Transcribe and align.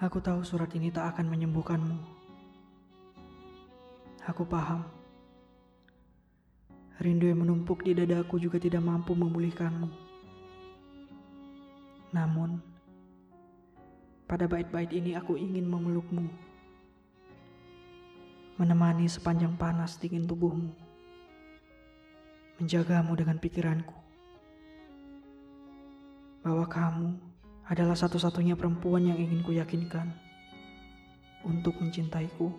Aku 0.00 0.16
tahu 0.16 0.40
surat 0.40 0.72
ini 0.72 0.88
tak 0.88 1.12
akan 1.12 1.28
menyembuhkanmu. 1.28 1.96
Aku 4.32 4.48
paham. 4.48 4.80
Rindu 7.04 7.28
yang 7.28 7.44
menumpuk 7.44 7.84
di 7.84 7.92
dadaku 7.92 8.40
juga 8.40 8.56
tidak 8.56 8.80
mampu 8.80 9.12
memulihkanmu. 9.12 9.92
Namun, 12.16 12.64
pada 14.24 14.48
bait-bait 14.48 14.88
ini 14.88 15.20
aku 15.20 15.36
ingin 15.36 15.68
memelukmu. 15.68 16.32
Menemani 18.56 19.04
sepanjang 19.04 19.52
panas 19.60 20.00
dingin 20.00 20.24
tubuhmu. 20.24 20.72
Menjagamu 22.56 23.12
dengan 23.20 23.36
pikiranku. 23.36 23.96
Bahwa 26.40 26.64
kamu 26.64 27.29
adalah 27.70 27.94
satu-satunya 27.94 28.58
perempuan 28.58 29.06
yang 29.06 29.14
ingin 29.14 29.46
kuyakinkan 29.46 30.10
untuk 31.46 31.78
mencintaiku. 31.78 32.50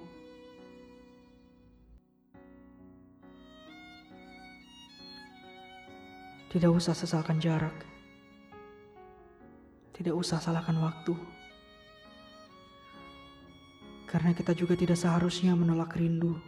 Tidak 6.48 6.72
usah 6.72 6.96
sesalkan 6.96 7.44
jarak. 7.44 7.76
Tidak 9.92 10.16
usah 10.16 10.40
salahkan 10.40 10.80
waktu. 10.80 11.16
Karena 14.08 14.32
kita 14.32 14.56
juga 14.56 14.76
tidak 14.76 15.00
seharusnya 15.00 15.56
menolak 15.56 15.96
rindu. 15.96 16.40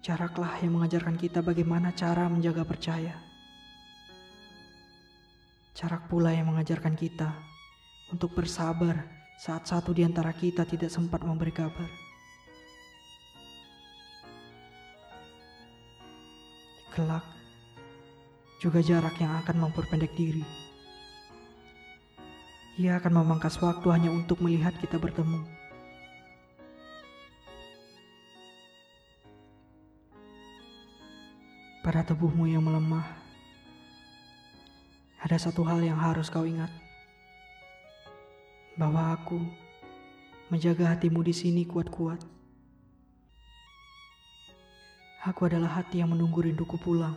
Jaraklah 0.00 0.60
yang 0.60 0.76
mengajarkan 0.76 1.16
kita 1.16 1.44
bagaimana 1.44 1.92
cara 1.92 2.28
menjaga 2.28 2.64
percaya. 2.64 3.31
Jarak 5.72 6.04
pula 6.12 6.36
yang 6.36 6.52
mengajarkan 6.52 6.92
kita 6.92 7.32
untuk 8.12 8.36
bersabar 8.36 9.08
saat 9.40 9.64
satu 9.64 9.96
di 9.96 10.04
antara 10.04 10.28
kita 10.36 10.68
tidak 10.68 10.92
sempat 10.92 11.24
memberi 11.24 11.48
kabar. 11.48 11.88
Kelak, 16.92 17.24
juga 18.60 18.84
jarak 18.84 19.16
yang 19.16 19.32
akan 19.40 19.64
memperpendek 19.64 20.12
diri. 20.12 20.44
Ia 22.76 23.00
akan 23.00 23.24
memangkas 23.24 23.56
waktu 23.56 23.88
hanya 23.96 24.12
untuk 24.12 24.44
melihat 24.44 24.76
kita 24.76 25.00
bertemu. 25.00 25.40
Pada 31.80 32.04
tubuhmu 32.04 32.44
yang 32.44 32.60
melemah, 32.60 33.21
ada 35.22 35.38
satu 35.38 35.62
hal 35.62 35.78
yang 35.78 35.94
harus 35.94 36.26
kau 36.26 36.42
ingat. 36.42 36.68
Bahwa 38.74 39.14
aku 39.14 39.38
menjaga 40.50 40.90
hatimu 40.92 41.22
di 41.22 41.30
sini 41.30 41.62
kuat-kuat. 41.62 42.18
Aku 45.22 45.46
adalah 45.46 45.78
hati 45.78 46.02
yang 46.02 46.10
menunggu 46.10 46.42
rinduku 46.42 46.74
pulang. 46.82 47.14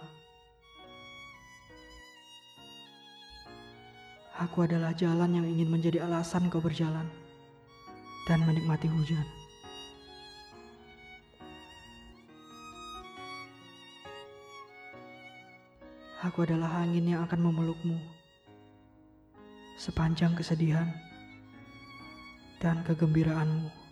Aku 4.37 4.61
adalah 4.61 4.93
jalan 4.93 5.41
yang 5.41 5.47
ingin 5.49 5.73
menjadi 5.73 6.05
alasan 6.05 6.45
kau 6.53 6.61
berjalan 6.61 7.09
dan 8.29 8.45
menikmati 8.45 8.85
hujan. 8.85 9.44
Aku 16.25 16.41
adalah 16.41 16.81
angin 16.81 17.05
yang 17.05 17.21
akan 17.29 17.37
memelukmu 17.37 18.01
sepanjang 19.77 20.33
kesedihan 20.33 20.89
dan 22.57 22.81
kegembiraanmu. 22.81 23.84